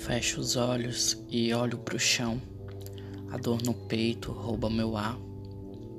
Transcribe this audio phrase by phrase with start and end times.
[0.00, 2.40] Fecho os olhos e olho pro chão.
[3.30, 5.18] A dor no peito rouba meu ar.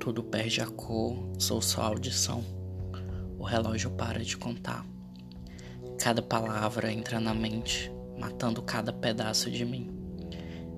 [0.00, 2.44] Tudo perde a cor, sou só audição.
[3.38, 4.84] O relógio para de contar.
[6.00, 9.88] Cada palavra entra na mente, matando cada pedaço de mim.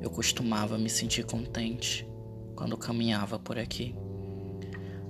[0.03, 2.07] Eu costumava me sentir contente
[2.55, 3.95] quando caminhava por aqui.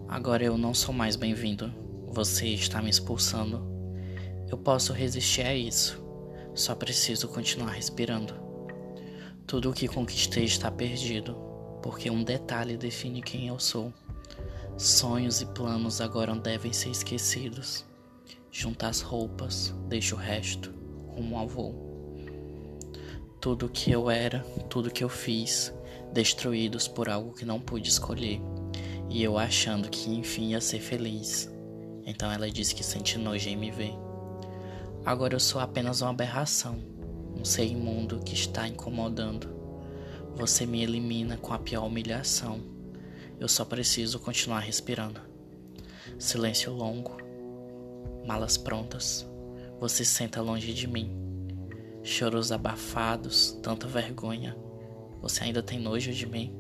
[0.07, 1.75] Agora eu não sou mais bem-vindo.
[2.07, 3.67] Você está me expulsando.
[4.49, 6.04] Eu posso resistir a isso
[6.55, 8.35] só preciso continuar respirando.
[9.47, 11.37] Tudo o que conquistei está perdido,
[11.83, 13.93] porque um detalhe define quem eu sou.
[14.77, 17.85] Sonhos e planos agora devem ser esquecidos.
[18.51, 20.73] Junta as roupas, deixa o resto
[21.09, 21.75] rumo ao voo.
[23.41, 25.73] Tudo que eu era, tudo que eu fiz,
[26.13, 28.41] destruídos por algo que não pude escolher,
[29.11, 31.53] e eu achando que enfim ia ser feliz.
[32.07, 33.93] Então ela disse que sente nojo em me ver.
[35.05, 36.79] Agora eu sou apenas uma aberração,
[37.39, 39.55] um ser imundo que está incomodando.
[40.35, 42.59] Você me elimina com a pior humilhação.
[43.39, 45.21] Eu só preciso continuar respirando.
[46.19, 47.19] Silêncio longo,
[48.27, 49.29] malas prontas.
[49.79, 51.15] Você senta longe de mim.
[52.03, 54.57] Choros abafados, tanta vergonha.
[55.21, 56.59] Você ainda tem nojo de mim?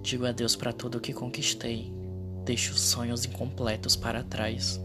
[0.00, 1.92] Digo adeus para tudo que conquistei.
[2.46, 4.80] Deixo os sonhos incompletos para trás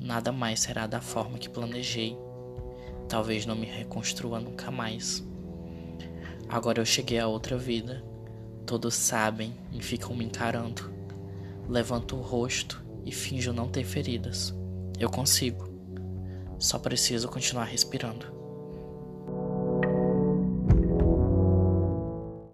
[0.00, 2.16] nada mais será da forma que planejei.
[3.08, 5.24] Talvez não me reconstrua nunca mais.
[6.48, 8.04] Agora eu cheguei a outra vida.
[8.64, 10.92] Todos sabem e ficam me encarando.
[11.68, 14.54] Levanto o rosto e finjo não ter feridas.
[14.98, 15.68] Eu consigo.
[16.58, 18.26] Só preciso continuar respirando.